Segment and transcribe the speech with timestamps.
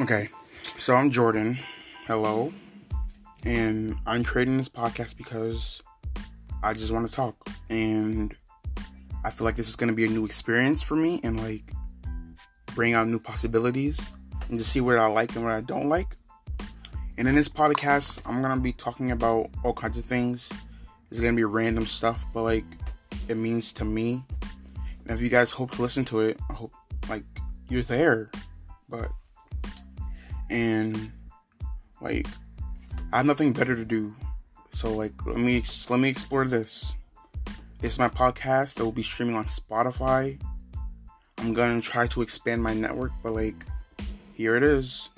[0.00, 0.28] Okay,
[0.76, 1.58] so I'm Jordan.
[2.06, 2.52] Hello.
[3.44, 5.82] And I'm creating this podcast because
[6.62, 7.34] I just want to talk.
[7.68, 8.32] And
[9.24, 11.72] I feel like this is going to be a new experience for me and like
[12.76, 13.98] bring out new possibilities
[14.48, 16.16] and to see what I like and what I don't like.
[17.16, 20.48] And in this podcast, I'm going to be talking about all kinds of things.
[21.10, 22.66] It's going to be random stuff, but like
[23.26, 24.22] it means to me.
[25.00, 26.72] And if you guys hope to listen to it, I hope
[27.08, 27.24] like
[27.68, 28.30] you're there.
[28.88, 29.10] But
[30.50, 31.12] and
[32.00, 32.26] like
[33.12, 34.14] I have nothing better to do.
[34.70, 36.94] So like let me let me explore this.
[37.80, 40.40] Is my podcast that will be streaming on Spotify.
[41.38, 43.64] I'm gonna try to expand my network, but like
[44.34, 45.08] here it is.